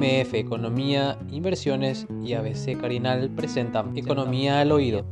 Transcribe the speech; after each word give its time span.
MF 0.00 0.32
Economía, 0.34 1.18
Inversiones 1.30 2.06
y 2.22 2.32
ABC 2.32 2.80
Carinal 2.80 3.28
presentan 3.36 3.94
Economía 3.98 4.60
al 4.60 4.72
Oído. 4.72 5.04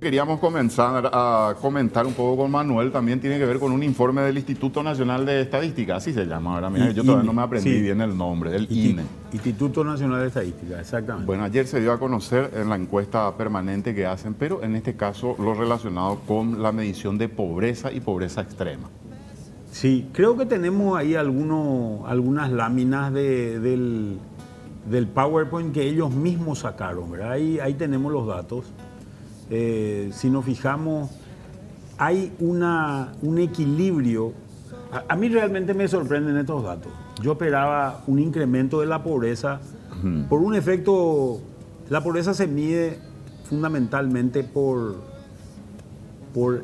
Queríamos 0.00 0.38
comenzar 0.38 1.10
a 1.12 1.56
comentar 1.60 2.06
un 2.06 2.12
poco 2.12 2.42
con 2.42 2.50
Manuel, 2.52 2.92
también 2.92 3.20
tiene 3.20 3.38
que 3.38 3.44
ver 3.44 3.58
con 3.58 3.72
un 3.72 3.82
informe 3.82 4.22
del 4.22 4.36
Instituto 4.36 4.84
Nacional 4.84 5.26
de 5.26 5.40
Estadística, 5.40 5.96
así 5.96 6.12
se 6.12 6.24
llama 6.26 6.54
ahora 6.54 6.70
mismo. 6.70 6.90
Yo 6.92 7.02
todavía 7.02 7.24
no 7.24 7.32
me 7.32 7.42
aprendí 7.42 7.72
sí. 7.72 7.82
bien 7.82 8.00
el 8.00 8.16
nombre, 8.16 8.52
del 8.52 8.70
INE. 8.70 9.02
Instituto 9.32 9.82
Nacional 9.82 10.20
de 10.20 10.28
Estadística, 10.28 10.78
exactamente. 10.78 11.26
Bueno, 11.26 11.42
ayer 11.42 11.66
se 11.66 11.80
dio 11.80 11.92
a 11.92 11.98
conocer 11.98 12.52
en 12.54 12.68
la 12.68 12.76
encuesta 12.76 13.36
permanente 13.36 13.92
que 13.92 14.06
hacen, 14.06 14.34
pero 14.34 14.62
en 14.62 14.76
este 14.76 14.94
caso 14.94 15.34
lo 15.40 15.54
relacionado 15.54 16.20
con 16.20 16.62
la 16.62 16.70
medición 16.70 17.18
de 17.18 17.28
pobreza 17.28 17.90
y 17.90 17.98
pobreza 17.98 18.42
extrema. 18.42 18.88
Sí, 19.70 20.08
creo 20.12 20.36
que 20.36 20.46
tenemos 20.46 20.96
ahí 20.98 21.14
alguno, 21.14 22.04
algunas 22.06 22.50
láminas 22.50 23.12
de- 23.12 23.60
del, 23.60 24.18
del 24.90 25.06
PowerPoint 25.06 25.72
que 25.74 25.82
ellos 25.86 26.10
mismos 26.10 26.60
sacaron, 26.60 27.10
¿verdad? 27.10 27.32
Ahí, 27.32 27.58
ahí 27.60 27.74
tenemos 27.74 28.12
los 28.12 28.26
datos. 28.26 28.64
Eh, 29.50 30.10
si 30.12 30.30
nos 30.30 30.44
fijamos, 30.44 31.10
hay 31.98 32.32
una, 32.40 33.12
un 33.22 33.38
equilibrio. 33.38 34.32
A, 34.92 35.12
a 35.12 35.16
mí 35.16 35.28
realmente 35.28 35.74
me 35.74 35.86
sorprenden 35.86 36.36
estos 36.38 36.64
datos. 36.64 36.90
Yo 37.22 37.32
esperaba 37.32 38.02
un 38.06 38.18
incremento 38.18 38.80
de 38.80 38.86
la 38.86 39.02
pobreza 39.02 39.60
por 40.28 40.40
un 40.40 40.54
efecto. 40.54 41.40
La 41.90 42.02
pobreza 42.02 42.32
se 42.32 42.46
mide 42.46 42.98
fundamentalmente 43.44 44.44
por, 44.44 44.96
por 46.32 46.62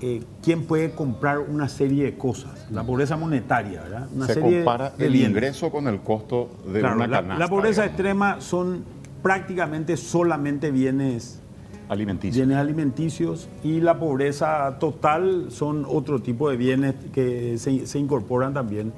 eh, 0.00 0.22
quién 0.42 0.64
puede 0.64 0.92
comprar 0.92 1.38
una 1.40 1.68
serie 1.68 2.04
de 2.04 2.16
cosas. 2.16 2.66
La 2.70 2.82
pobreza 2.84 3.16
monetaria, 3.16 3.82
¿verdad? 3.82 4.08
Una 4.14 4.26
se 4.26 4.34
serie 4.34 4.58
compara 4.58 4.90
de 4.90 5.06
el 5.06 5.12
bienes. 5.12 5.30
ingreso 5.30 5.70
con 5.70 5.86
el 5.88 6.00
costo 6.00 6.48
de 6.72 6.80
Claro, 6.80 6.96
una 6.96 7.06
la, 7.06 7.16
canasta. 7.20 7.38
la 7.44 7.48
pobreza 7.48 7.82
digamos, 7.82 7.90
extrema 7.90 8.40
son 8.40 8.84
prácticamente 9.22 9.96
solamente 9.96 10.70
bienes, 10.70 11.40
alimenticia. 11.88 12.44
bienes 12.44 12.58
alimenticios 12.58 13.48
y 13.62 13.80
la 13.80 13.98
pobreza 13.98 14.78
total 14.78 15.46
son 15.50 15.84
otro 15.88 16.20
tipo 16.20 16.48
de 16.48 16.56
bienes 16.56 16.94
que 17.12 17.58
se, 17.58 17.86
se 17.86 17.98
incorporan 17.98 18.54
también. 18.54 18.92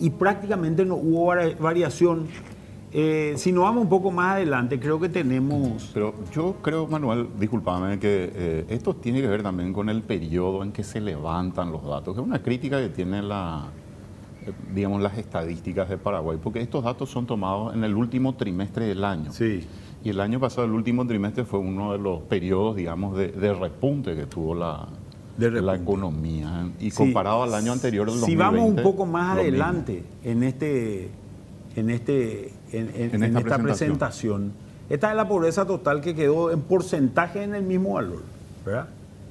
Y 0.00 0.10
prácticamente 0.10 0.84
no 0.84 0.96
hubo 0.96 1.26
vari- 1.32 1.56
variación. 1.58 2.26
Eh, 2.94 3.34
si 3.36 3.52
nos 3.52 3.64
vamos 3.64 3.84
un 3.84 3.88
poco 3.88 4.10
más 4.10 4.34
adelante, 4.36 4.78
creo 4.78 5.00
que 5.00 5.08
tenemos... 5.08 5.90
Pero 5.94 6.14
yo 6.34 6.56
creo, 6.60 6.86
Manuel, 6.86 7.28
discúlpame, 7.38 7.98
que 7.98 8.30
eh, 8.34 8.64
esto 8.68 8.94
tiene 8.94 9.20
que 9.22 9.28
ver 9.28 9.42
también 9.42 9.72
con 9.72 9.88
el 9.88 10.02
periodo 10.02 10.62
en 10.62 10.72
que 10.72 10.84
se 10.84 11.00
levantan 11.00 11.72
los 11.72 11.82
datos, 11.84 12.14
que 12.14 12.20
es 12.20 12.26
una 12.26 12.42
crítica 12.42 12.78
que 12.80 12.90
tiene 12.90 13.22
la, 13.22 13.68
eh, 14.46 14.52
digamos, 14.74 15.00
las 15.00 15.16
estadísticas 15.16 15.88
de 15.88 15.96
Paraguay, 15.96 16.38
porque 16.42 16.60
estos 16.60 16.84
datos 16.84 17.08
son 17.08 17.24
tomados 17.26 17.74
en 17.74 17.82
el 17.84 17.94
último 17.94 18.34
trimestre 18.34 18.84
del 18.86 19.04
año. 19.04 19.32
Sí. 19.32 19.66
Y 20.04 20.10
el 20.10 20.20
año 20.20 20.38
pasado, 20.38 20.66
el 20.66 20.72
último 20.72 21.06
trimestre, 21.06 21.44
fue 21.44 21.60
uno 21.60 21.92
de 21.92 21.98
los 21.98 22.20
periodos, 22.22 22.76
digamos, 22.76 23.16
de, 23.16 23.28
de 23.28 23.54
repunte 23.54 24.14
que 24.14 24.26
tuvo 24.26 24.54
la, 24.54 24.86
De 25.38 25.50
la 25.62 25.76
economía. 25.76 26.68
Y 26.78 26.90
Sí. 26.90 26.96
comparado 26.98 27.42
al 27.44 27.54
año 27.54 27.72
anterior, 27.72 28.06
el 28.08 28.16
Si 28.16 28.36
vamos 28.36 28.60
un 28.60 28.74
2020, 28.76 28.82
poco 28.82 29.06
más 29.06 29.28
mismo. 29.36 29.40
adelante 29.40 30.02
en 30.24 30.42
este 30.42 31.08
en 31.76 31.90
este 31.90 32.52
en, 32.72 32.88
en- 32.88 32.94
En 32.94 33.14
en 33.14 33.22
esta 33.24 33.38
esta, 33.38 33.40
presentación. 33.40 33.62
presentación. 33.62 34.52
esta 34.90 35.10
es 35.10 35.16
la 35.16 35.28
pobreza 35.28 35.66
total 35.66 36.00
que 36.00 36.14
quedó 36.14 36.50
en 36.50 36.60
porcentaje 36.60 37.42
en 37.42 37.54
el 37.54 37.62
mismo 37.62 37.94
valor, 37.94 38.22
¿verdad? 38.64 38.88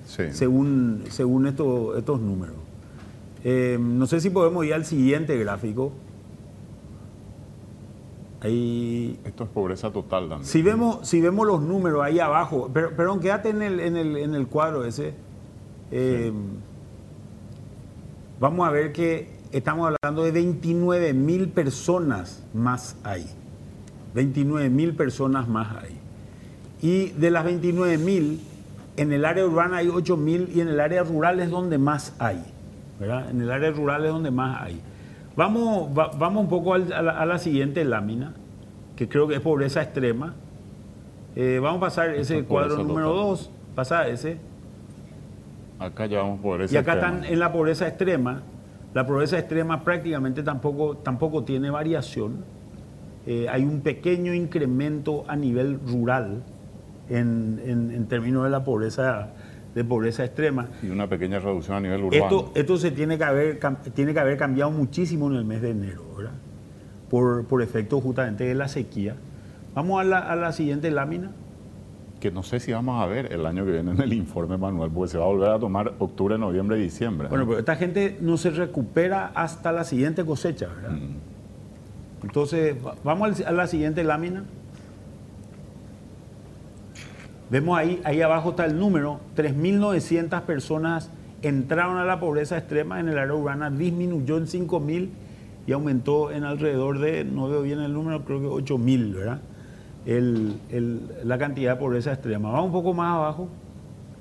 Sí. 0.07 0.23
Según 0.31 1.03
según 1.09 1.47
estos 1.47 1.97
estos 1.97 2.19
números. 2.19 2.55
Eh, 3.43 3.77
no 3.79 4.05
sé 4.07 4.19
si 4.21 4.29
podemos 4.29 4.65
ir 4.65 4.73
al 4.73 4.85
siguiente 4.85 5.37
gráfico. 5.37 5.91
Ahí 8.41 9.19
Esto 9.23 9.43
es 9.43 9.49
pobreza 9.51 9.91
total 9.91 10.27
también. 10.29 10.45
si 10.45 10.61
vemos, 10.63 11.07
si 11.07 11.21
vemos 11.21 11.45
los 11.45 11.61
números 11.61 12.01
ahí 12.03 12.19
abajo, 12.19 12.71
pero, 12.73 12.95
perdón, 12.95 13.19
quédate 13.19 13.49
en 13.49 13.61
el, 13.61 13.79
en 13.79 13.95
el, 13.97 14.17
en 14.17 14.33
el 14.35 14.47
cuadro 14.47 14.83
ese. 14.85 15.13
Eh, 15.91 16.31
Vamos 18.39 18.67
a 18.67 18.71
ver 18.71 18.91
que 18.91 19.29
estamos 19.51 19.91
hablando 19.93 20.23
de 20.23 20.31
29 20.31 21.13
mil 21.13 21.49
personas 21.49 22.43
más 22.53 22.95
ahí. 23.03 23.25
29 24.13 24.69
mil 24.69 24.93
personas 24.95 25.47
más 25.47 25.75
ahí. 25.83 25.97
Y 26.81 27.09
de 27.11 27.31
las 27.31 27.43
29 27.45 27.97
mil, 27.97 28.41
en 28.97 29.13
el 29.13 29.23
área 29.25 29.45
urbana 29.45 29.77
hay 29.77 29.87
8 29.87 30.17
mil 30.17 30.49
y 30.53 30.61
en 30.61 30.67
el 30.67 30.79
área 30.79 31.03
rural 31.03 31.39
es 31.39 31.49
donde 31.49 31.77
más 31.77 32.13
hay. 32.19 32.43
¿verdad? 32.99 33.29
En 33.31 33.41
el 33.41 33.51
área 33.51 33.71
rural 33.71 34.05
es 34.05 34.11
donde 34.11 34.31
más 34.31 34.61
hay. 34.61 34.79
Vamos, 35.35 35.89
va- 35.97 36.11
vamos 36.17 36.43
un 36.43 36.49
poco 36.49 36.73
al- 36.73 36.91
a, 36.93 37.01
la, 37.01 37.11
a 37.19 37.25
la 37.25 37.39
siguiente 37.39 37.83
lámina, 37.85 38.33
que 38.95 39.07
creo 39.09 39.27
que 39.27 39.35
es 39.35 39.41
pobreza 39.41 39.81
extrema. 39.81 40.33
Eh, 41.35 41.59
vamos 41.61 41.77
a 41.77 41.81
pasar 41.81 42.09
ese 42.09 42.39
es 42.39 42.43
cuadro 42.45 42.77
número 42.83 43.07
total. 43.07 43.25
2, 43.27 43.49
pasa 43.75 44.07
ese. 44.07 44.37
Acá 45.79 46.05
llevamos 46.05 46.41
pobreza 46.41 46.73
Y 46.73 46.77
acá 46.77 46.93
extrema. 46.93 47.15
están 47.17 47.33
en 47.33 47.39
la 47.39 47.51
pobreza 47.51 47.87
extrema. 47.87 48.41
La 48.93 49.05
pobreza 49.07 49.39
extrema 49.39 49.83
prácticamente 49.83 50.43
tampoco, 50.43 50.97
tampoco 50.97 51.43
tiene 51.43 51.69
variación. 51.69 52.43
Eh, 53.25 53.47
hay 53.49 53.63
un 53.63 53.81
pequeño 53.81 54.33
incremento 54.33 55.23
a 55.27 55.35
nivel 55.35 55.79
rural 55.85 56.43
en, 57.09 57.61
en- 57.65 57.91
en 57.91 58.05
términos 58.07 58.43
de 58.43 58.49
la 58.49 58.63
pobreza, 58.63 59.29
de 59.75 59.83
pobreza 59.85 60.25
extrema. 60.25 60.67
Y 60.83 60.87
una 60.89 61.07
pequeña 61.07 61.39
reducción 61.39 61.77
a 61.77 61.79
nivel 61.79 62.03
urbano. 62.03 62.23
Esto, 62.25 62.51
esto 62.55 62.77
se 62.77 62.91
tiene 62.91 63.17
que, 63.17 63.23
haber, 63.23 63.59
tiene 63.93 64.13
que 64.13 64.19
haber 64.19 64.37
cambiado 64.37 64.71
muchísimo 64.71 65.29
en 65.29 65.37
el 65.37 65.45
mes 65.45 65.61
de 65.61 65.69
enero, 65.71 66.03
¿verdad? 66.17 66.33
Por, 67.09 67.45
por 67.45 67.61
efecto 67.61 68.01
justamente 68.01 68.43
de 68.45 68.55
la 68.55 68.67
sequía. 68.67 69.15
Vamos 69.75 70.01
a 70.01 70.03
la, 70.03 70.17
a 70.19 70.35
la 70.35 70.51
siguiente 70.51 70.91
lámina. 70.91 71.31
Que 72.21 72.31
no 72.31 72.43
sé 72.43 72.61
si 72.61 72.71
vamos 72.71 73.01
a 73.03 73.05
ver 73.07 73.33
el 73.33 73.45
año 73.45 73.65
que 73.65 73.71
viene 73.71 73.91
en 73.91 73.99
el 73.99 74.13
informe 74.13 74.55
manual, 74.57 74.89
porque 74.93 75.11
se 75.11 75.17
va 75.17 75.25
a 75.25 75.27
volver 75.27 75.49
a 75.49 75.59
tomar 75.59 75.93
octubre, 75.99 76.37
noviembre 76.37 76.77
y 76.79 76.83
diciembre. 76.83 77.27
Bueno, 77.27 77.45
pero 77.45 77.59
esta 77.59 77.75
gente 77.75 78.17
no 78.21 78.37
se 78.37 78.51
recupera 78.51 79.31
hasta 79.35 79.73
la 79.73 79.83
siguiente 79.83 80.23
cosecha, 80.23 80.67
¿verdad? 80.67 80.91
Mm. 80.91 82.23
Entonces, 82.23 82.75
va- 82.85 82.95
vamos 83.03 83.41
a 83.41 83.51
la 83.51 83.67
siguiente 83.67 84.03
lámina. 84.05 84.43
Vemos 87.49 87.77
ahí, 87.77 87.99
ahí 88.05 88.21
abajo 88.21 88.51
está 88.51 88.65
el 88.65 88.79
número, 88.79 89.19
3.900 89.35 90.41
personas 90.43 91.09
entraron 91.41 91.97
a 91.97 92.05
la 92.05 92.19
pobreza 92.19 92.57
extrema 92.57 92.99
en 92.99 93.09
el 93.09 93.17
área 93.17 93.33
urbana, 93.33 93.69
disminuyó 93.69 94.37
en 94.37 94.45
5.000 94.47 95.09
y 95.67 95.71
aumentó 95.73 96.31
en 96.31 96.43
alrededor 96.43 96.99
de, 96.99 97.25
no 97.25 97.49
veo 97.49 97.61
bien 97.63 97.79
el 97.79 97.93
número, 97.93 98.23
creo 98.23 98.39
que 98.39 98.47
8.000, 98.47 99.13
¿verdad? 99.15 99.41
El- 100.05 100.55
el- 100.71 101.01
la 101.23 101.37
cantidad 101.37 101.73
de 101.75 101.79
pobreza 101.79 102.11
extrema. 102.13 102.49
Vamos 102.51 102.67
un 102.67 102.71
poco 102.71 102.93
más 102.93 103.15
abajo, 103.15 103.47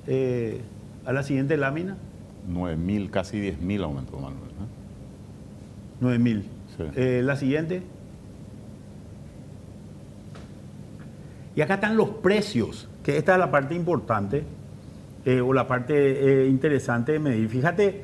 eh, 0.06 0.60
a 1.06 1.12
la 1.12 1.22
siguiente 1.22 1.56
lámina, 1.56 1.96
9.000, 2.48 3.10
casi 3.10 3.38
10.000 3.40 3.82
aumentó 3.82 4.16
Manuel. 4.18 4.50
¿eh? 4.50 5.98
9.000. 6.00 6.42
Sí. 6.76 6.84
Eh, 6.96 7.22
la 7.24 7.36
siguiente. 7.36 7.82
Y 11.56 11.60
acá 11.62 11.74
están 11.74 11.96
los 11.96 12.08
precios, 12.10 12.88
que 13.02 13.16
esta 13.16 13.32
es 13.34 13.38
la 13.38 13.50
parte 13.50 13.74
importante 13.74 14.44
eh, 15.24 15.40
o 15.40 15.52
la 15.52 15.66
parte 15.66 16.44
eh, 16.44 16.48
interesante 16.48 17.12
de 17.12 17.18
medir. 17.18 17.48
Fíjate 17.48 18.02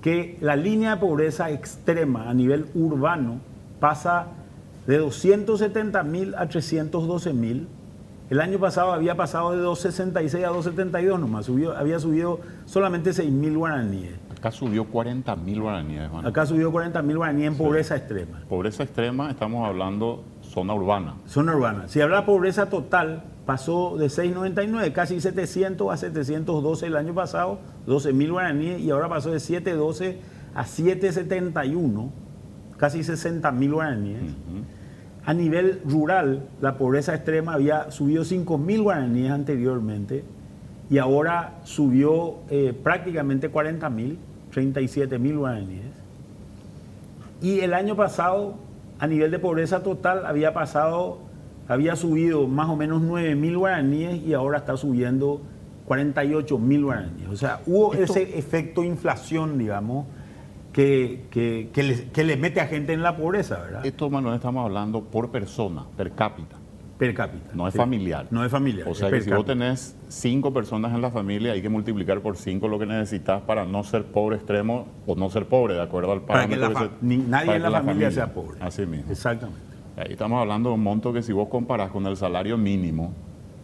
que 0.00 0.36
la 0.40 0.56
línea 0.56 0.94
de 0.94 1.00
pobreza 1.00 1.50
extrema 1.50 2.28
a 2.28 2.34
nivel 2.34 2.66
urbano 2.74 3.40
pasa 3.80 4.26
de 4.86 4.98
270 4.98 6.02
mil 6.02 6.34
a 6.34 6.48
312 6.48 7.32
mil. 7.32 7.68
El 8.30 8.40
año 8.40 8.58
pasado 8.58 8.92
había 8.92 9.16
pasado 9.16 9.52
de 9.52 9.58
266 9.58 10.44
a 10.44 10.48
272 10.48 11.20
nomás, 11.20 11.46
subió, 11.46 11.76
había 11.76 11.98
subido 11.98 12.40
solamente 12.64 13.12
6 13.12 13.30
mil 13.30 13.58
guaraníes. 13.58 14.12
Acá 14.42 14.50
subió 14.50 14.90
40.000 14.90 15.60
guaraníes. 15.60 16.10
Manuel. 16.10 16.26
Acá 16.26 16.46
subió 16.46 16.72
40 16.72 17.00
mil 17.02 17.18
guaraníes 17.18 17.48
en 17.52 17.56
pobreza 17.56 17.94
extrema. 17.94 18.42
Pobreza 18.48 18.82
extrema, 18.82 19.30
estamos 19.30 19.64
hablando 19.64 20.24
zona 20.42 20.74
urbana. 20.74 21.14
Zona 21.28 21.54
urbana. 21.54 21.86
Si 21.86 22.00
habla 22.00 22.20
de 22.20 22.26
pobreza 22.26 22.68
total, 22.68 23.22
pasó 23.46 23.96
de 23.96 24.08
699, 24.08 24.92
casi 24.92 25.20
700 25.20 25.92
a 25.92 25.96
712 25.96 26.86
el 26.86 26.96
año 26.96 27.14
pasado, 27.14 27.60
12 27.86 28.12
mil 28.12 28.32
guaraníes, 28.32 28.80
y 28.80 28.90
ahora 28.90 29.08
pasó 29.08 29.30
de 29.30 29.38
712 29.38 30.18
a 30.54 30.66
771, 30.66 32.12
casi 32.82 33.04
60 33.04 33.52
mil 33.52 33.74
guaraníes. 33.74 34.18
A 35.24 35.32
nivel 35.32 35.80
rural, 35.84 36.48
la 36.60 36.76
pobreza 36.78 37.14
extrema 37.14 37.54
había 37.54 37.92
subido 37.92 38.24
5 38.24 38.58
mil 38.58 38.82
guaraníes 38.82 39.30
anteriormente 39.30 40.24
y 40.90 40.98
ahora 40.98 41.60
subió 41.62 42.38
eh, 42.50 42.74
prácticamente 42.82 43.50
40 43.50 43.88
mil, 43.88 44.18
37 44.52 45.16
mil 45.20 45.38
guaraníes. 45.38 45.84
Y 47.40 47.60
el 47.60 47.72
año 47.72 47.94
pasado, 47.94 48.56
a 48.98 49.06
nivel 49.06 49.30
de 49.30 49.38
pobreza 49.38 49.84
total, 49.84 50.26
había 50.26 50.52
pasado, 50.52 51.18
había 51.68 51.94
subido 51.94 52.48
más 52.48 52.68
o 52.68 52.74
menos 52.74 53.00
9 53.00 53.36
mil 53.36 53.58
guaraníes 53.58 54.20
y 54.24 54.34
ahora 54.34 54.58
está 54.58 54.76
subiendo 54.76 55.40
48 55.86 56.58
mil 56.58 56.82
guaraníes. 56.86 57.28
O 57.28 57.36
sea, 57.36 57.60
hubo 57.64 57.94
Esto- 57.94 58.14
ese 58.18 58.36
efecto 58.36 58.82
inflación, 58.82 59.56
digamos, 59.56 60.06
que, 60.72 61.24
que, 61.30 61.68
que 61.72 61.82
le, 61.82 62.04
que 62.08 62.24
le 62.24 62.36
mete 62.36 62.60
a 62.60 62.66
gente 62.66 62.92
en 62.92 63.02
la 63.02 63.16
pobreza, 63.16 63.58
¿verdad? 63.60 63.84
Esto, 63.86 64.08
Manuel, 64.10 64.36
estamos 64.36 64.64
hablando 64.64 65.02
por 65.02 65.30
persona, 65.30 65.84
per 65.96 66.12
cápita. 66.12 66.56
Per 66.98 67.12
cápita. 67.14 67.50
No 67.54 67.66
es 67.66 67.72
Sí. 67.72 67.78
familiar. 67.78 68.26
No 68.30 68.44
es 68.44 68.50
familiar. 68.50 68.86
O 68.88 68.94
sea 68.94 69.10
que 69.10 69.20
si 69.22 69.30
vos 69.30 69.44
tenés 69.44 69.96
cinco 70.08 70.52
personas 70.52 70.94
en 70.94 71.02
la 71.02 71.10
familia, 71.10 71.52
hay 71.52 71.60
que 71.60 71.68
multiplicar 71.68 72.20
por 72.20 72.36
cinco 72.36 72.68
lo 72.68 72.78
que 72.78 72.86
necesitas 72.86 73.42
para 73.42 73.64
no 73.64 73.82
ser 73.82 74.04
pobre 74.04 74.36
extremo 74.36 74.86
o 75.06 75.16
no 75.16 75.28
ser 75.28 75.46
pobre, 75.46 75.74
de 75.74 75.82
acuerdo 75.82 76.12
al 76.12 76.20
Para 76.22 76.46
que 76.46 76.56
parámetro. 76.56 76.72
la 76.74 76.80
se- 76.80 76.94
fa- 76.94 76.96
ni- 77.02 77.16
nadie 77.18 77.46
para 77.46 77.56
en 77.56 77.62
la, 77.72 77.82
familia, 77.82 78.10
sea 78.12 78.32
pobre. 78.32 78.58
Así 78.60 78.86
mismo. 78.86 79.10
Exactamente. 79.10 79.60
Ahí 79.96 80.12
estamos 80.12 80.40
hablando 80.40 80.68
de 80.70 80.76
un 80.76 80.82
monto 80.82 81.12
que 81.12 81.22
si 81.22 81.32
vos 81.32 81.48
comparás 81.48 81.90
con 81.90 82.06
el 82.06 82.16
salario 82.16 82.56
mínimo, 82.56 83.12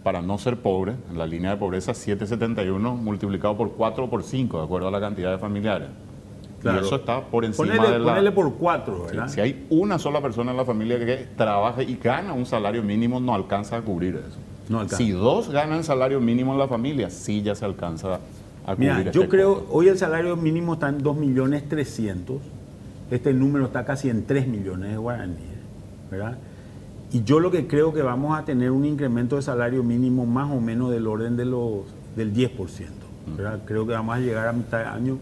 para 0.02 0.20
no 0.20 0.36
ser 0.38 0.56
pobre, 0.58 0.94
en 1.10 1.16
la 1.18 1.26
línea 1.26 1.50
de 1.52 1.56
pobreza 1.58 1.94
771 1.94 2.96
multiplicado 2.96 3.56
por 3.56 3.72
4 3.72 4.04
o 4.04 4.10
por 4.10 4.22
5, 4.24 4.58
de 4.58 4.64
acuerdo 4.64 4.88
a 4.88 4.90
la 4.90 5.00
cantidad 5.00 5.30
de 5.30 5.38
familiares. 5.38 5.88
Claro. 6.60 6.82
Y 6.82 6.86
eso 6.86 6.96
está 6.96 7.20
por 7.20 7.44
encima 7.44 7.68
Ponele, 7.68 7.92
de 7.92 7.98
la... 8.00 8.04
ponele 8.12 8.32
por 8.32 8.52
cuatro, 8.54 9.04
Sí, 9.08 9.16
¿verdad? 9.16 9.28
si 9.32 9.40
hay 9.40 9.66
una 9.70 9.98
sola 9.98 10.20
persona 10.20 10.50
en 10.50 10.56
la 10.56 10.64
familia 10.64 10.98
que 10.98 11.28
trabaja 11.36 11.82
y 11.84 11.94
gana 11.96 12.32
un 12.32 12.46
salario 12.46 12.82
mínimo, 12.82 13.20
no 13.20 13.34
alcanza 13.34 13.76
a 13.76 13.82
cubrir 13.82 14.16
eso. 14.16 14.36
No 14.68 14.80
alcanza. 14.80 14.96
Si 14.96 15.10
dos 15.12 15.50
ganan 15.50 15.84
salario 15.84 16.20
mínimo 16.20 16.52
en 16.52 16.58
la 16.58 16.66
familia, 16.68 17.10
sí 17.10 17.42
ya 17.42 17.54
se 17.54 17.64
alcanza 17.64 18.16
a 18.66 18.74
cubrir 18.74 18.90
Mira, 18.90 18.98
este 19.00 19.12
yo 19.12 19.28
creo, 19.28 19.54
costo. 19.60 19.68
hoy 19.72 19.88
el 19.88 19.96
salario 19.98 20.36
mínimo 20.36 20.74
está 20.74 20.88
en 20.88 20.98
2 21.02 21.16
millones 21.16 21.68
300, 21.68 22.36
este 23.10 23.32
número 23.32 23.66
está 23.66 23.84
casi 23.84 24.10
en 24.10 24.26
3 24.26 24.48
millones 24.48 24.90
de 24.90 24.96
guaraníes, 24.96 25.38
¿verdad? 26.10 26.36
Y 27.12 27.22
yo 27.22 27.40
lo 27.40 27.50
que 27.50 27.66
creo 27.66 27.94
que 27.94 28.02
vamos 28.02 28.36
a 28.38 28.44
tener 28.44 28.70
un 28.70 28.84
incremento 28.84 29.36
de 29.36 29.42
salario 29.42 29.82
mínimo 29.82 30.26
más 30.26 30.50
o 30.50 30.60
menos 30.60 30.90
del 30.90 31.06
orden 31.06 31.36
de 31.36 31.46
los, 31.46 31.84
del 32.16 32.34
10%, 32.34 32.50
¿verdad? 33.36 33.60
Creo 33.64 33.86
que 33.86 33.92
vamos 33.94 34.16
a 34.16 34.18
llegar 34.18 34.48
a 34.48 34.52
mitad 34.52 34.78
de 34.80 34.84
año, 34.84 35.18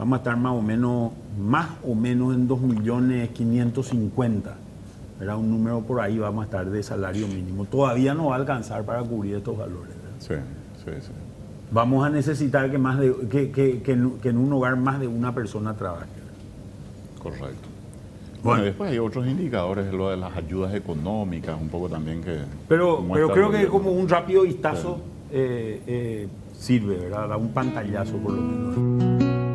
vamos 0.00 0.16
a 0.16 0.16
estar 0.22 0.36
más 0.38 0.52
o 0.54 0.62
menos, 0.62 1.12
más 1.38 1.68
o 1.86 1.94
menos 1.94 2.34
en 2.34 2.48
2 2.48 2.60
millones 2.62 3.28
550, 3.28 4.54
¿verdad? 5.18 5.36
Un 5.36 5.50
número 5.50 5.80
por 5.82 6.00
ahí 6.00 6.18
vamos 6.18 6.40
a 6.40 6.44
estar 6.46 6.68
de 6.70 6.82
salario 6.82 7.28
mínimo. 7.28 7.66
Todavía 7.66 8.14
no 8.14 8.28
va 8.28 8.36
a 8.36 8.38
alcanzar 8.38 8.82
para 8.84 9.02
cubrir 9.02 9.34
estos 9.36 9.58
valores, 9.58 9.94
¿verdad? 10.02 10.16
Sí, 10.18 10.34
sí, 10.84 10.90
sí. 11.06 11.12
vamos 11.70 12.04
a 12.06 12.08
necesitar 12.08 12.70
que, 12.70 12.78
más 12.78 12.98
de, 12.98 13.14
que, 13.30 13.50
que- 13.50 13.82
que 13.82 13.92
en, 13.92 14.12
que 14.20 14.30
en 14.30 14.38
un 14.38 14.50
hogar 14.54 14.74
más 14.76 15.00
de 15.00 15.06
una 15.06 15.34
persona 15.34 15.74
trabaje. 15.74 16.06
Correcto. 17.22 17.44
Bueno. 17.44 17.58
Bueno, 18.42 18.64
después 18.64 18.90
hay 18.90 18.98
otros 18.98 19.26
indicadores, 19.26 19.92
lo 19.92 20.08
de 20.08 20.16
las 20.16 20.34
ayudas 20.34 20.74
económicas, 20.74 21.60
un 21.60 21.68
poco 21.68 21.90
también 21.90 22.22
que... 22.22 22.38
Pero, 22.68 23.04
pero 23.12 23.30
creo 23.32 23.50
que 23.50 23.66
como 23.66 23.90
un 23.92 24.08
rápido 24.08 24.44
vistazo 24.44 24.98
eh, 25.30 25.82
eh, 25.86 26.28
sirve, 26.58 26.96
¿verdad? 26.96 27.28
Da 27.28 27.36
un 27.36 27.48
pantallazo 27.50 28.16
por 28.16 28.32
lo 28.32 28.40
menos. 28.40 29.09